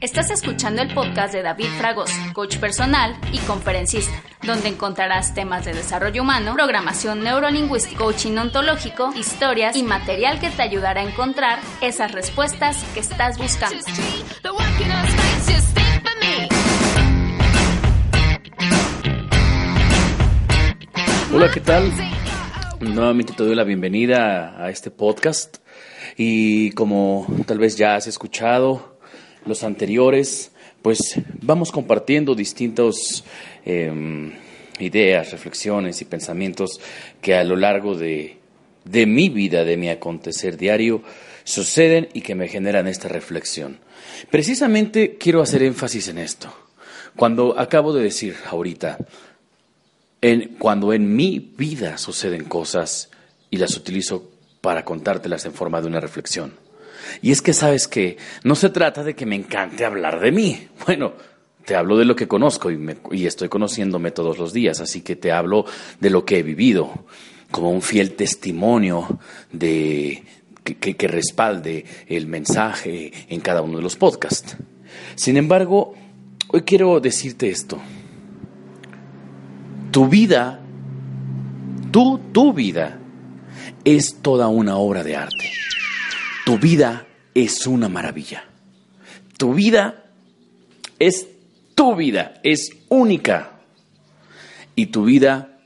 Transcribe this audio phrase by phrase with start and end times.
[0.00, 5.74] Estás escuchando el podcast de David Fragos, coach personal y conferencista, donde encontrarás temas de
[5.74, 12.12] desarrollo humano, programación neurolingüística, coaching ontológico, historias y material que te ayudará a encontrar esas
[12.12, 13.76] respuestas que estás buscando.
[21.34, 21.92] Hola, ¿qué tal?
[22.80, 25.58] Nuevamente te doy la bienvenida a este podcast
[26.16, 28.89] y como tal vez ya has escuchado
[29.50, 33.24] los anteriores, pues vamos compartiendo distintas
[33.64, 34.32] em,
[34.78, 36.80] ideas, reflexiones y pensamientos
[37.20, 38.38] que a lo largo de,
[38.84, 41.02] de mi vida, de mi acontecer diario,
[41.44, 43.80] suceden y que me generan esta reflexión.
[44.30, 46.54] Precisamente quiero hacer énfasis en esto.
[47.16, 48.98] Cuando acabo de decir ahorita,
[50.22, 53.10] en, cuando en mi vida suceden cosas
[53.50, 54.30] y las utilizo
[54.60, 56.54] para contártelas en forma de una reflexión.
[57.22, 60.68] Y es que sabes que no se trata de que me encante hablar de mí.
[60.86, 61.12] Bueno,
[61.64, 62.78] te hablo de lo que conozco y,
[63.12, 65.66] y estoy conociéndome todos los días, así que te hablo
[66.00, 67.04] de lo que he vivido,
[67.50, 69.20] como un fiel testimonio
[69.52, 70.24] de,
[70.64, 74.56] que, que, respalde el mensaje en cada uno de los podcasts.
[75.14, 75.94] Sin embargo,
[76.48, 77.78] hoy quiero decirte esto.
[79.90, 80.60] Tu vida,
[81.90, 82.98] tú, tu vida,
[83.84, 85.50] es toda una obra de arte.
[86.44, 88.44] Tu vida es una maravilla.
[89.36, 90.04] Tu vida
[90.98, 91.28] es
[91.74, 93.60] tu vida, es única.
[94.74, 95.58] Y tu vida,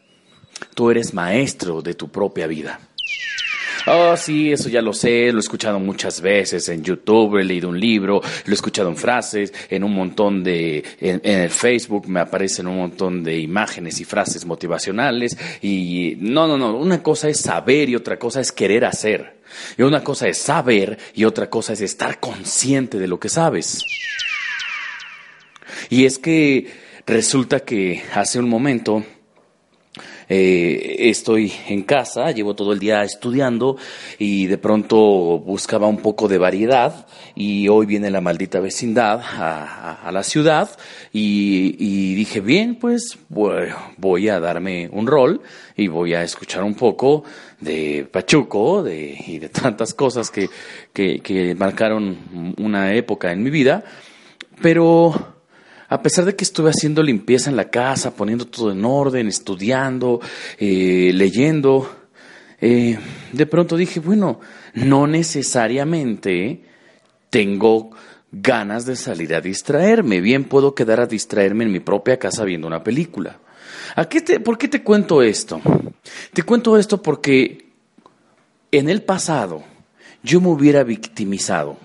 [0.75, 2.81] tú eres maestro de tu propia vida.
[3.87, 7.69] Oh, sí, eso ya lo sé, lo he escuchado muchas veces en YouTube, he leído
[7.69, 12.09] un libro, lo he escuchado en frases, en un montón de, en, en, el Facebook
[12.09, 17.29] me aparecen un montón de imágenes y frases motivacionales y no, no, no, una cosa
[17.29, 19.44] es saber y otra cosa es querer hacer.
[19.77, 23.83] Y una cosa es saber y otra cosa es estar consciente de lo que sabes.
[25.91, 26.73] Y es que
[27.07, 29.05] resulta que hace un momento
[30.29, 33.77] eh, estoy en casa, llevo todo el día estudiando
[34.19, 34.97] y de pronto
[35.39, 40.71] buscaba un poco de variedad y hoy viene la maldita vecindad a, la ciudad
[41.13, 45.41] y, dije, bien, pues voy a darme un rol
[45.77, 47.25] y voy a escuchar un poco
[47.61, 50.49] de Pachuco de, y de tantas cosas que,
[50.93, 53.85] que, que marcaron una época en mi vida,
[54.63, 55.34] pero
[55.95, 60.21] a pesar de que estuve haciendo limpieza en la casa, poniendo todo en orden, estudiando,
[60.59, 61.89] eh, leyendo,
[62.61, 62.99] eh,
[63.31, 64.41] de pronto dije, bueno,
[64.75, 66.65] no necesariamente
[67.31, 67.91] tengo
[68.33, 72.67] ganas de salir a distraerme, bien puedo quedar a distraerme en mi propia casa viendo
[72.67, 73.39] una película.
[73.95, 75.61] ¿A qué te, ¿Por qué te cuento esto?
[76.33, 77.69] Te cuento esto porque
[78.73, 79.63] en el pasado
[80.25, 81.77] yo me hubiera victimizado.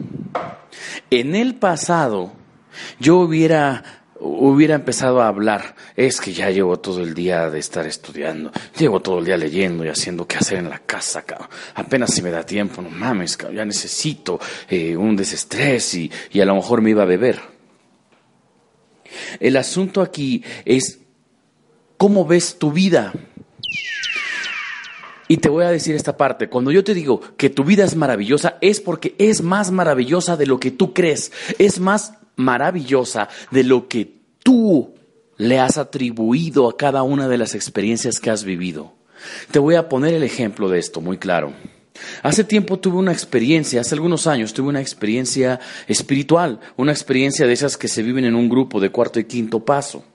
[1.11, 2.39] En el pasado
[2.99, 7.85] yo hubiera, hubiera empezado a hablar, es que ya llevo todo el día de estar
[7.85, 11.50] estudiando, llevo todo el día leyendo y haciendo qué hacer en la casa, cabrón.
[11.75, 16.46] apenas si me da tiempo, no mames, ya necesito eh, un desestrés y, y a
[16.46, 17.40] lo mejor me iba a beber.
[19.40, 21.00] El asunto aquí es
[21.97, 23.13] cómo ves tu vida.
[25.28, 27.96] Y te voy a decir esta parte, cuando yo te digo que tu vida es
[27.96, 33.63] maravillosa, es porque es más maravillosa de lo que tú crees, es más maravillosa de
[33.63, 34.11] lo que
[34.41, 34.95] tú
[35.38, 38.94] le has atribuido a cada una de las experiencias que has vivido.
[39.51, 41.53] Te voy a poner el ejemplo de esto muy claro.
[42.23, 47.53] Hace tiempo tuve una experiencia, hace algunos años tuve una experiencia espiritual, una experiencia de
[47.53, 50.06] esas que se viven en un grupo de cuarto y quinto paso.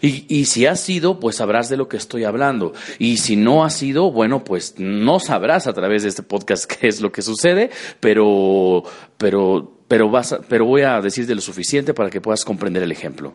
[0.00, 2.72] Y, y, si has sido, pues sabrás de lo que estoy hablando.
[3.00, 6.86] Y si no has sido, bueno, pues no sabrás a través de este podcast qué
[6.86, 8.84] es lo que sucede, pero,
[9.18, 12.92] pero, pero, vas a, pero voy a decirte lo suficiente para que puedas comprender el
[12.92, 13.34] ejemplo.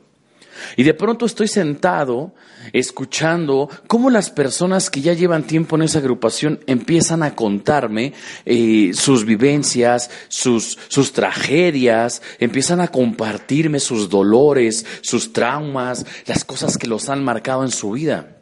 [0.75, 2.33] Y de pronto estoy sentado
[2.73, 8.13] escuchando cómo las personas que ya llevan tiempo en esa agrupación empiezan a contarme
[8.45, 16.77] eh, sus vivencias, sus, sus tragedias, empiezan a compartirme sus dolores, sus traumas, las cosas
[16.77, 18.38] que los han marcado en su vida.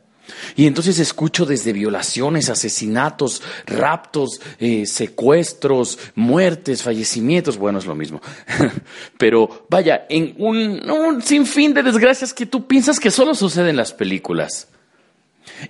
[0.55, 8.21] Y entonces escucho desde violaciones, asesinatos, raptos, eh, secuestros, muertes, fallecimientos, bueno, es lo mismo.
[9.17, 13.93] Pero vaya, en un, sinfín de desgracias que tú piensas que solo suceden en las
[13.93, 14.67] películas.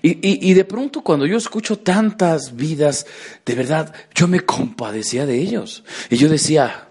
[0.02, 3.06] Y, y, y de pronto cuando yo escucho tantas vidas,
[3.46, 5.84] de verdad, yo me compadecía de ellos.
[6.10, 6.88] Y yo decía,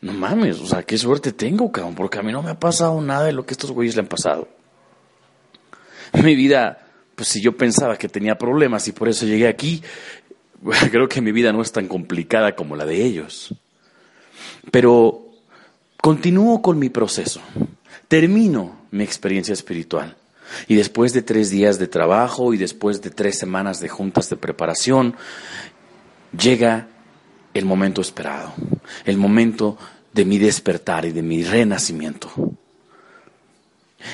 [0.00, 3.00] no mames, o sea, qué suerte tengo, cabrón, porque a mí no me ha pasado
[3.00, 4.48] nada de lo que estos güeyes le han pasado.
[6.22, 6.82] Mi vida
[7.22, 9.80] pues si yo pensaba que tenía problemas y por eso llegué aquí,
[10.90, 13.54] creo que mi vida no es tan complicada como la de ellos.
[14.72, 15.28] Pero
[16.00, 17.40] continúo con mi proceso,
[18.08, 20.16] termino mi experiencia espiritual.
[20.66, 24.34] Y después de tres días de trabajo y después de tres semanas de juntas de
[24.34, 25.14] preparación,
[26.36, 26.88] llega
[27.54, 28.52] el momento esperado,
[29.04, 29.78] el momento
[30.12, 32.32] de mi despertar y de mi renacimiento.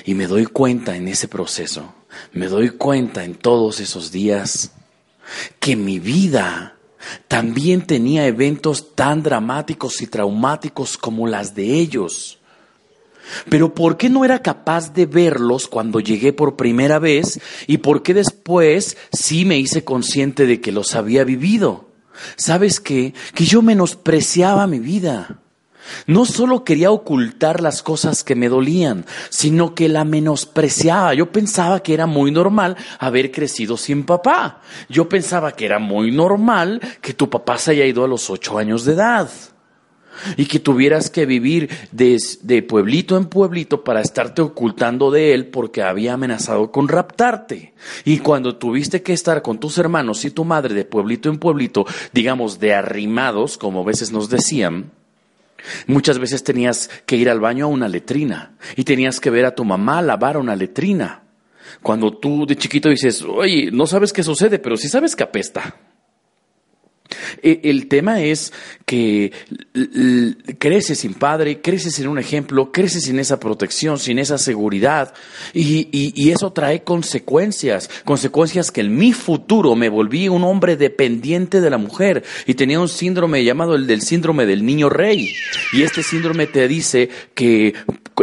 [0.04, 1.94] Y me doy cuenta en ese proceso,
[2.32, 4.72] me doy cuenta en todos esos días
[5.60, 6.76] que mi vida
[7.28, 12.38] también tenía eventos tan dramáticos y traumáticos como las de ellos.
[13.48, 18.02] Pero ¿por qué no era capaz de verlos cuando llegué por primera vez y por
[18.02, 21.88] qué después sí me hice consciente de que los había vivido?
[22.36, 23.14] ¿Sabes qué?
[23.34, 25.40] Que yo menospreciaba mi vida.
[26.06, 31.14] No solo quería ocultar las cosas que me dolían, sino que la menospreciaba.
[31.14, 34.60] Yo pensaba que era muy normal haber crecido sin papá.
[34.88, 38.58] Yo pensaba que era muy normal que tu papá se haya ido a los ocho
[38.58, 39.28] años de edad
[40.36, 45.82] y que tuvieras que vivir de, pueblito en pueblito para estarte ocultando de él porque
[45.82, 47.74] había amenazado con raptarte.
[48.04, 51.86] Y cuando tuviste que estar con tus hermanos y tu madre de pueblito en pueblito,
[52.12, 54.92] digamos de arrimados, como a veces nos decían,
[55.86, 59.54] Muchas veces tenías que ir al baño a una letrina y tenías que ver a
[59.54, 61.22] tu mamá lavar una letrina.
[61.82, 65.76] Cuando tú de chiquito dices, oye, no sabes qué sucede, pero sí sabes que apesta.
[67.42, 68.52] E, el tema es
[68.84, 69.32] que
[70.58, 75.14] creces sin padre, creces sin un ejemplo, creces sin esa protección, sin esa seguridad,
[75.52, 81.60] y, y, eso trae consecuencias, consecuencias que en mi futuro me volví un hombre dependiente
[81.60, 85.32] de la mujer y tenía un síndrome llamado el del síndrome del niño rey.
[85.72, 87.74] Y este síndrome te dice que,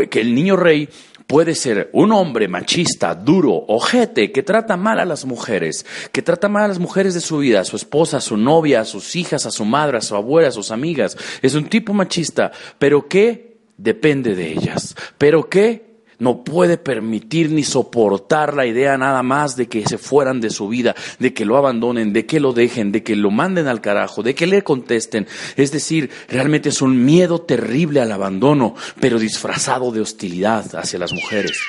[0.09, 0.89] que el niño rey
[1.27, 6.49] Puede ser un hombre machista, duro, ojete, que trata mal a las mujeres, que trata
[6.49, 9.15] mal a las mujeres de su vida, a su esposa, a su novia, a sus
[9.15, 11.17] hijas, a su madre, a su abuela, a sus amigas.
[11.41, 17.63] Es un tipo machista, pero que depende de ellas, pero que no puede permitir ni
[17.63, 21.57] soportar la idea nada más de que se fueran de su vida, de que lo
[21.57, 25.27] abandonen, de que lo dejen, de que lo manden al carajo, de que le contesten.
[25.55, 31.13] Es decir, realmente es un miedo terrible al abandono, pero disfrazado de hostilidad hacia las
[31.13, 31.59] mujeres.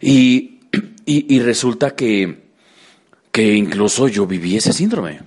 [0.00, 0.60] Y,
[1.06, 2.50] y, resulta que,
[3.32, 5.20] que incluso yo viví ese síndrome.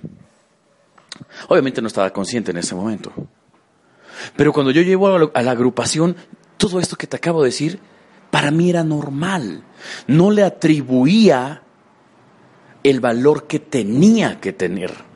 [1.48, 3.12] Obviamente no estaba consciente en ese momento.
[4.36, 6.16] Pero cuando yo llego a la agrupación,
[6.60, 7.80] todo esto que te acabo de decir,
[8.30, 9.64] para mí era normal.
[10.06, 11.62] No le atribuía
[12.84, 15.09] el valor que tenía que tener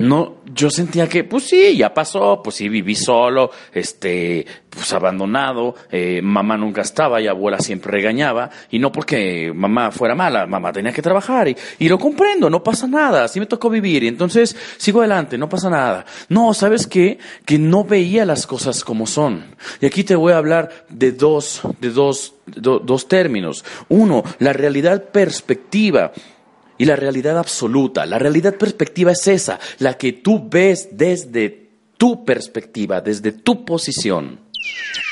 [0.00, 5.74] no, yo sentía que, pues sí, ya pasó, pues sí, viví solo, este, pues abandonado,
[5.90, 10.72] eh, mamá nunca estaba y abuela siempre regañaba, y no porque mamá fuera mala, mamá
[10.72, 14.08] tenía que trabajar, y, y lo comprendo, no pasa nada, así me tocó vivir, y
[14.08, 16.04] entonces sigo adelante, no pasa nada.
[16.28, 17.18] No, ¿sabes qué?
[17.44, 19.44] Que no veía las cosas como son.
[19.80, 23.64] Y aquí te voy a hablar de dos, de dos, dos términos.
[23.88, 26.12] Uno, la realidad perspectiva
[26.80, 28.06] y la realidad absoluta.
[28.06, 31.68] La realidad perspectiva es esa, la que tú ves desde
[31.98, 34.40] tu perspectiva, desde tu posición.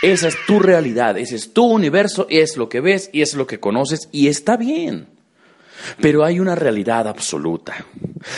[0.01, 3.47] Esa es tu realidad, ese es tu universo, es lo que ves y es lo
[3.47, 5.09] que conoces y está bien.
[6.01, 7.85] Pero hay una realidad absoluta.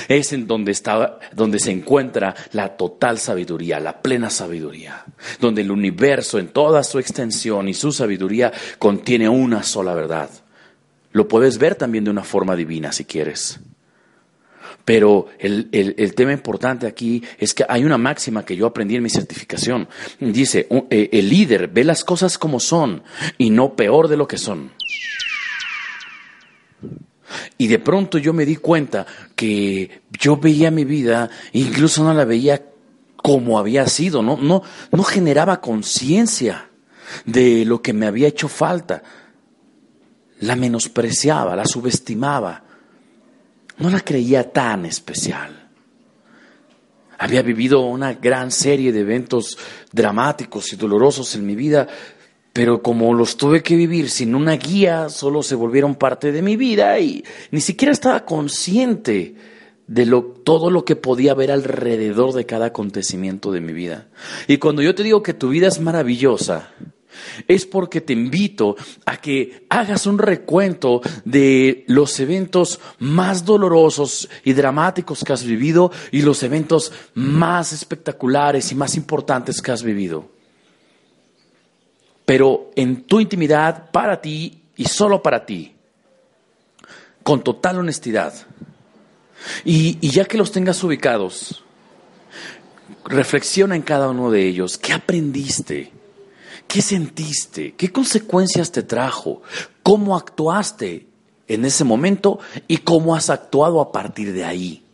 [0.08, 5.04] Es en donde está, donde se encuentra la total sabiduría, la plena sabiduría,
[5.38, 10.30] donde el universo en toda su extensión y su sabiduría contiene una sola verdad.
[11.12, 13.60] Lo puedes ver también de una forma divina si quieres.
[14.84, 19.10] Pero el, tema importante aquí es que hay una máxima que yo aprendí en mi
[19.10, 19.88] certificación.
[20.18, 23.02] Dice, eh, el líder ve las cosas como son
[23.38, 24.72] y no peor de lo que son.
[27.58, 32.24] Y de pronto yo me di cuenta que yo veía mi vida, incluso no la
[32.24, 32.64] veía
[33.16, 36.70] como había sido, no, no, no generaba conciencia
[37.26, 39.02] de lo que me había hecho falta
[40.40, 42.62] la menospreciaba, la subestimaba,
[43.78, 45.68] no la creía tan especial.
[47.18, 49.58] Había vivido una gran serie de eventos
[49.92, 51.86] dramáticos y dolorosos en mi vida,
[52.52, 56.56] pero como los tuve que vivir sin una guía, solo se volvieron parte de mi
[56.56, 59.34] vida y ni siquiera estaba consciente
[59.86, 64.08] de lo, todo lo que podía ver alrededor de cada acontecimiento de mi vida.
[64.46, 66.70] Y cuando yo te digo que tu vida es maravillosa,
[67.48, 74.52] es porque te invito a que hagas un recuento de los eventos más dolorosos y
[74.52, 80.28] dramáticos que has vivido y los eventos más espectaculares y más importantes que has vivido.
[82.24, 85.74] Pero en tu intimidad, para ti y solo para ti,
[87.22, 88.34] con total honestidad.
[89.64, 91.64] Y, y ya que los tengas ubicados,
[93.04, 94.78] reflexiona en cada uno de ellos.
[94.78, 95.92] ¿Qué aprendiste?
[96.70, 97.74] ¿Qué sentiste?
[97.74, 99.42] ¿Qué consecuencias te trajo?
[99.82, 101.08] ¿Cómo actuaste
[101.48, 104.84] en ese momento y cómo has actuado a partir de ahí?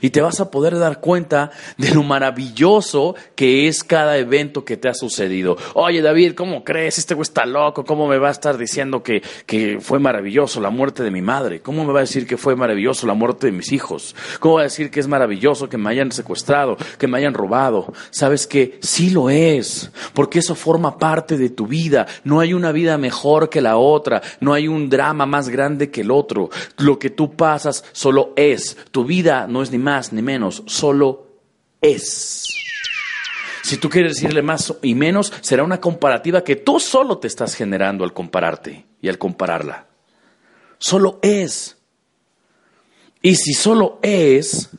[0.00, 4.76] Y te vas a poder dar cuenta de lo maravilloso que es cada evento que
[4.76, 5.56] te ha sucedido.
[5.74, 6.98] Oye David, ¿cómo crees?
[6.98, 7.84] Este güey está loco.
[7.84, 11.60] ¿Cómo me va a estar diciendo que, que fue maravilloso la muerte de mi madre?
[11.60, 14.14] ¿Cómo me va a decir que fue maravilloso la muerte de mis hijos?
[14.38, 17.92] ¿Cómo va a decir que es maravilloso que me hayan secuestrado, que me hayan robado?
[18.10, 22.06] Sabes que sí lo es, porque eso forma parte de tu vida.
[22.24, 24.22] No hay una vida mejor que la otra.
[24.40, 26.50] No hay un drama más grande que el otro.
[26.78, 28.76] Lo que tú pasas solo es.
[28.90, 31.26] Tu vida no es ni más ni menos, solo
[31.80, 32.48] es.
[33.62, 37.54] Si tú quieres decirle más y menos, será una comparativa que tú solo te estás
[37.54, 39.86] generando al compararte y al compararla.
[40.78, 41.76] Solo es.
[43.22, 44.70] Y si solo es,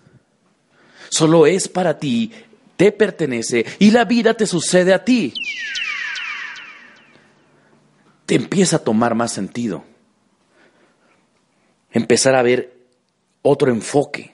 [1.10, 2.32] solo es para ti,
[2.76, 5.34] te pertenece y la vida te sucede a ti.
[8.26, 9.84] Te empieza a tomar más sentido.
[11.92, 12.74] Empezar a ver
[13.42, 14.34] otro enfoque.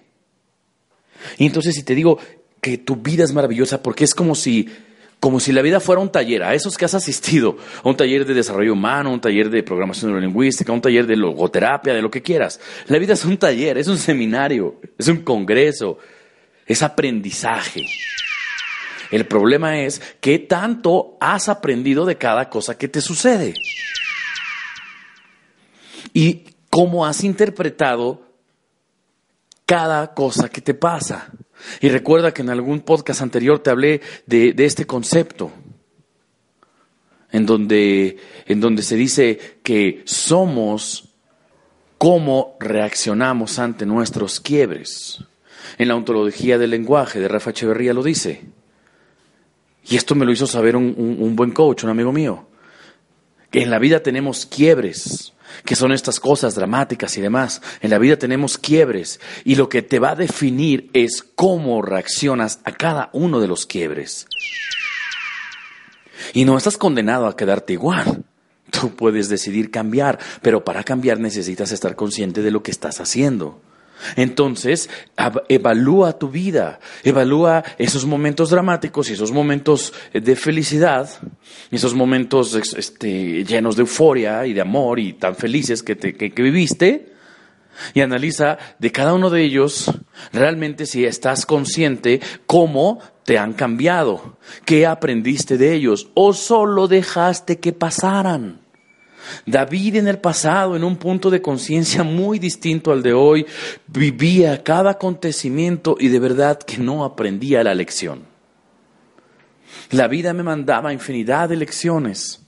[1.38, 2.20] Y entonces si te digo
[2.62, 4.70] que tu vida es maravillosa, porque es como si,
[5.20, 8.26] como si la vida fuera un taller, a esos que has asistido, a un taller
[8.26, 12.22] de desarrollo humano, un taller de programación neurolingüística, un taller de logoterapia, de lo que
[12.22, 12.60] quieras.
[12.88, 15.98] La vida es un taller, es un seminario, es un congreso,
[16.66, 17.86] es aprendizaje.
[19.10, 23.54] El problema es qué tanto has aprendido de cada cosa que te sucede.
[26.14, 28.27] Y cómo has interpretado
[29.68, 31.30] cada cosa que te pasa.
[31.82, 35.52] Y recuerda que en algún podcast anterior te hablé de, este concepto,
[37.32, 41.10] en donde, en donde se dice que somos
[41.98, 45.24] cómo reaccionamos ante nuestros quiebres.
[45.78, 48.46] En la ontología del lenguaje de Rafa Echeverría lo dice.
[49.84, 52.48] Y esto me lo hizo saber un, un buen coach, un amigo mío.
[53.52, 55.34] Que en la vida tenemos quiebres
[55.66, 57.62] que son estas cosas dramáticas y demás.
[57.82, 62.60] En la vida tenemos quiebres y lo que te va a definir es cómo reaccionas
[62.64, 64.28] a cada uno de los quiebres.
[66.34, 68.24] Y no estás condenado a quedarte igual.
[68.70, 73.62] Tú puedes decidir cambiar, pero para cambiar necesitas estar consciente de lo que estás haciendo.
[74.16, 74.90] Entonces,
[75.50, 81.10] evalúa tu vida, evalúa esos momentos dramáticos y esos momentos eh, de felicidad,
[81.72, 87.18] esos momentos este, llenos de euforia y de amor y tan felices que, que viviste,
[87.94, 89.92] y analiza de cada uno de ellos
[90.34, 97.60] realmente si estás consciente cómo te han cambiado, qué aprendiste de ellos o solo dejaste
[97.60, 98.67] que pasaran.
[99.46, 103.46] David en el pasado, en un punto de conciencia muy distinto al de hoy,
[103.88, 108.24] vivía cada acontecimiento y de verdad que no aprendía la lección.
[109.92, 112.44] La vida me mandaba infinidad de lecciones.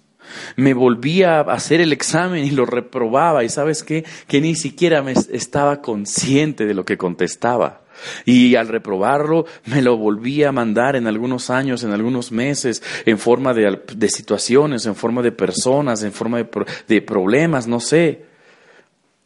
[0.55, 5.01] Me volvía a hacer el examen y lo reprobaba y sabes qué, que ni siquiera
[5.01, 7.81] me estaba consciente de lo que contestaba.
[8.25, 13.18] Y al reprobarlo, me lo volví a mandar en algunos años, en algunos meses, en
[13.18, 16.48] forma de, situaciones, en forma de personas, en forma de,
[16.88, 18.25] de problemas, no sé.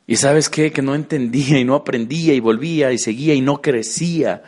[0.05, 3.61] Y sabes qué, que no entendía y no aprendía y volvía y seguía y no
[3.61, 4.43] crecía.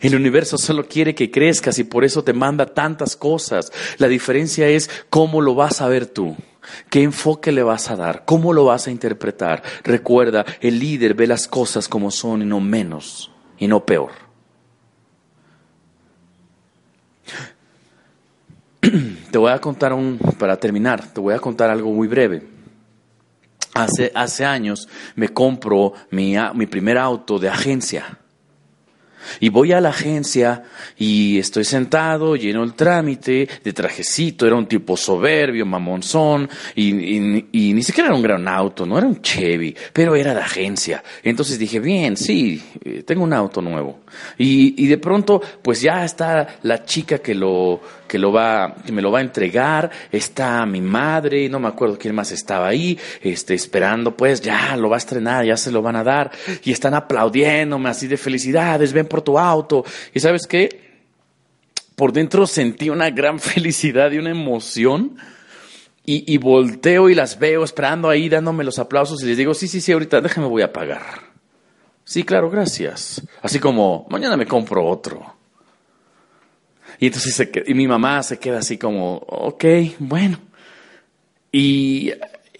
[0.00, 3.72] El universo solo quiere que crezcas y por eso te manda tantas cosas.
[3.98, 6.36] La diferencia es cómo lo vas a ver tú.
[6.90, 8.24] ¿Qué enfoque le vas a dar?
[8.26, 9.62] ¿Cómo lo vas a interpretar?
[9.82, 14.10] Recuerda, el líder ve las cosas como son y no menos y no peor.
[19.30, 22.42] Te voy a contar un, para terminar, te voy a contar algo muy breve.
[23.74, 28.18] Hace, hace años me compro mi, mi primer auto de agencia.
[29.40, 30.64] Y voy a la agencia
[30.96, 37.18] y estoy sentado, lleno el trámite, de trajecito, era un tipo soberbio, mamonzón, y,
[37.52, 41.02] y, ni siquiera era un gran auto, no era un Chevy, pero era de agencia.
[41.22, 44.00] Entonces dije, bien, sí, eh, tengo un auto nuevo.
[44.38, 48.90] Y, y de pronto, pues ya está la chica que lo, que lo va, que
[48.90, 52.98] me lo va a entregar, está mi madre, no me acuerdo quién más estaba ahí,
[53.22, 56.32] este, esperando, pues ya lo va a estrenar, ya se lo van a dar,
[56.64, 60.88] y están aplaudiéndome así de felicidades, ven por tu auto, y sabes qué,
[61.96, 65.18] por dentro sentí una gran felicidad y una emoción,
[66.06, 69.68] y, y volteo y las veo esperando ahí, dándome los aplausos, y les digo, sí,
[69.68, 71.30] sí, sí, ahorita déjame voy a pagar.
[72.04, 73.22] Sí, claro, gracias.
[73.42, 75.36] Así como, mañana me compro otro.
[76.98, 79.64] Y entonces se, y mi mamá se queda así como, ok,
[80.00, 80.38] bueno.
[81.52, 82.12] Y,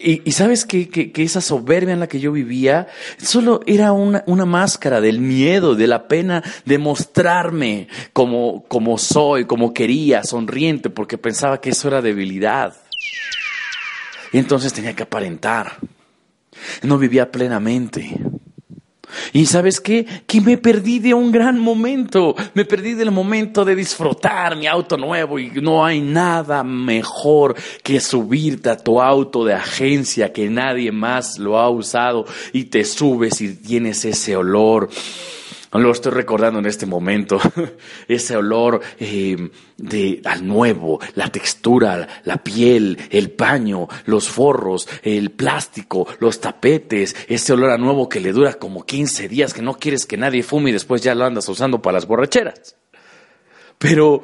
[0.03, 4.99] Y, sabes que, que, esa soberbia en la que yo vivía solo era una, máscara
[4.99, 11.69] del miedo, de la pena de mostrarme como soy, como quería, sonriente, porque pensaba que
[11.69, 12.73] eso era debilidad.
[14.31, 15.77] Y entonces tenía que aparentar.
[16.83, 18.17] No vivía plenamente.
[19.33, 20.05] Y sabes qué?
[20.25, 22.35] Que me perdí de un gran momento.
[22.53, 27.99] Me perdí del momento de disfrutar mi auto nuevo y no hay nada mejor que
[27.99, 33.41] subirte a tu auto de agencia que nadie más lo ha usado y te subes
[33.41, 34.89] y tienes ese olor
[35.79, 37.39] lo estoy recordando en este momento.
[38.07, 45.31] Ese olor eh, de, al nuevo, la textura, la piel, el paño, los forros, el
[45.31, 49.77] plástico, los tapetes, ese olor a nuevo que le dura como 15 días, que no
[49.77, 52.75] quieres que nadie fume y después ya lo andas usando para las borracheras.
[53.77, 54.21] Pero,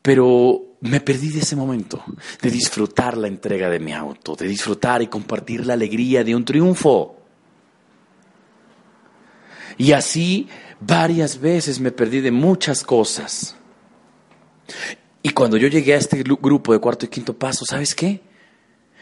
[0.00, 2.02] pero me perdí de ese momento,
[2.40, 6.44] de disfrutar la entrega de mi auto, de disfrutar y compartir la alegría de un
[6.44, 7.21] triunfo.
[9.78, 10.48] Y así
[10.80, 13.56] varias veces me perdí de muchas cosas.
[15.22, 18.22] Y cuando yo llegué a este grupo de cuarto y quinto paso, ¿sabes qué?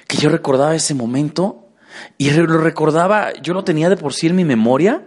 [0.06, 1.68] Que yo recordaba ese momento
[2.18, 5.06] y lo recordaba, yo lo tenía de por sí en mi memoria,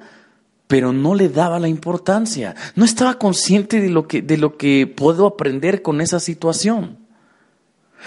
[0.67, 2.55] pero no le daba la importancia.
[2.75, 7.02] No estaba consciente de lo que, de lo que puedo aprender con esa situación.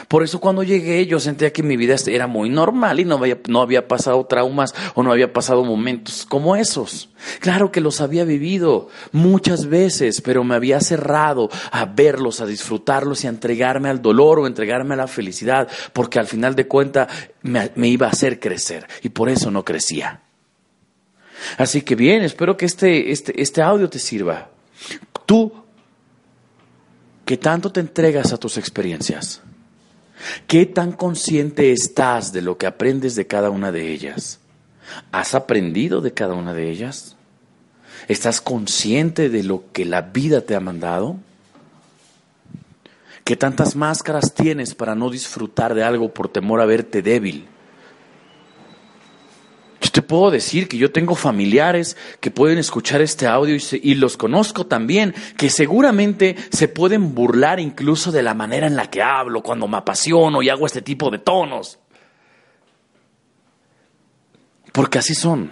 [0.08, 3.38] Por eso cuando llegué yo sentía que mi vida era muy normal y no había,
[3.48, 7.08] no había pasado traumas o no había pasado momentos como esos.
[7.40, 13.24] Claro que los había vivido muchas veces, pero me había cerrado a verlos, a disfrutarlos
[13.24, 17.08] y a entregarme al dolor o entregarme a la felicidad, porque al final de cuentas
[17.42, 20.22] me, iba a hacer crecer y por eso no crecía.
[21.58, 24.50] Así que bien, espero que este, este, este audio te sirva.
[25.26, 25.52] Tú,
[27.24, 29.42] que tanto te entregas a tus experiencias,
[30.46, 34.40] ¿Qué tan consciente estás de lo que aprendes de cada una de ellas?
[35.12, 37.16] ¿Has aprendido de cada una de ellas?
[38.08, 41.16] ¿Estás consciente de lo que la vida te ha mandado?
[43.24, 47.48] ¿Qué tantas máscaras tienes para no disfrutar de algo por temor a verte débil?
[49.96, 54.66] Te puedo decir que yo tengo familiares que pueden escuchar este audio y, los conozco
[54.66, 59.66] también, que seguramente se pueden burlar incluso de la manera en la que hablo cuando
[59.66, 61.78] me apasiono y hago este tipo de tonos.
[64.70, 65.50] Porque así son.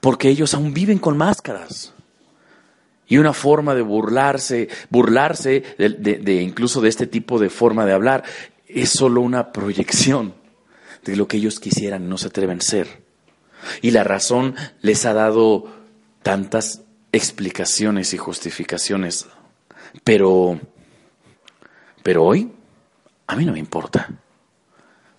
[0.00, 1.92] Porque ellos aún viven con máscaras.
[3.08, 5.64] Y una forma de burlarse, burlarse
[6.24, 8.22] incluso de este tipo de forma de hablar,
[8.68, 10.34] es solo una proyección
[11.04, 13.07] de lo que ellos quisieran y no se atreven a ser.
[13.82, 15.64] Y la razón les ha dado
[16.22, 19.26] tantas explicaciones y justificaciones.
[20.04, 20.60] Pero,
[22.02, 22.52] pero hoy
[23.26, 24.08] a mí no me importa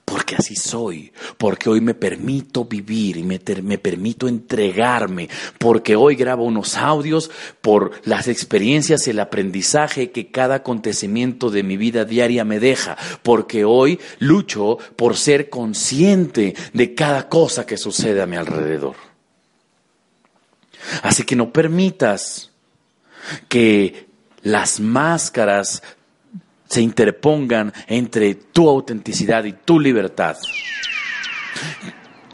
[0.10, 6.16] porque así soy, porque hoy me permito vivir y me, me, permito entregarme, porque hoy
[6.16, 7.30] grabo unos audios
[7.62, 13.66] por las experiencias el aprendizaje que cada acontecimiento de mi vida diaria me deja, porque
[13.66, 18.96] hoy lucho por ser consciente de cada cosa que sucede a mi alrededor.
[21.04, 22.52] Así que no permitas
[23.48, 24.08] que
[24.42, 25.84] las máscaras
[26.70, 30.38] se interpongan entre tu autenticidad y tu libertad.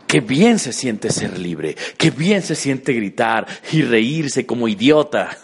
[0.06, 5.38] Qué bien se siente ser libre, qué bien se siente gritar y reírse como idiota,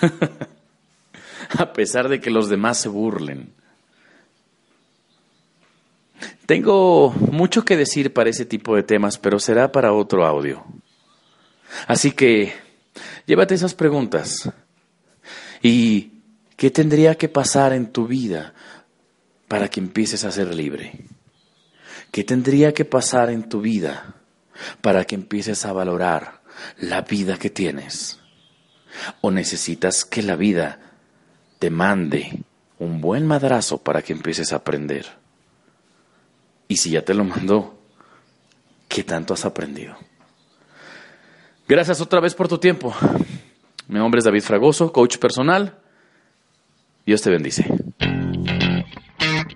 [1.58, 3.54] a pesar de que los demás se burlen.
[6.44, 10.64] Tengo mucho que decir para ese tipo de temas, pero será para otro audio.
[11.86, 12.52] Así que
[13.26, 14.50] llévate esas preguntas
[15.62, 16.09] y
[16.60, 18.52] ¿Qué tendría que pasar en tu vida
[19.48, 21.06] para que empieces a ser libre?
[22.12, 24.16] ¿Qué tendría que pasar en tu vida
[24.82, 26.42] para que empieces a valorar
[26.76, 28.20] la vida que tienes?
[29.22, 30.80] ¿O necesitas que la vida
[31.58, 32.44] te mande
[32.78, 35.06] un buen madrazo para que empieces a aprender?
[36.68, 37.78] Y si ya te lo mandó,
[38.86, 39.96] ¿qué tanto has aprendido?
[41.66, 42.94] Gracias otra vez por tu tiempo.
[43.88, 45.79] Mi nombre es David Fragoso, coach personal.
[47.10, 47.66] Dios te bendice.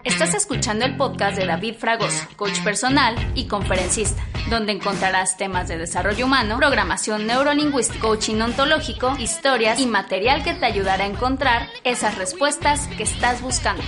[0.02, 5.78] Estás escuchando el podcast de David Fragoso, coach personal y conferencista, donde encontrarás temas de
[5.78, 12.18] desarrollo humano, programación neurolingüística, coaching ontológico, historias y material que te ayudará a encontrar esas
[12.18, 13.84] respuestas que estás buscando.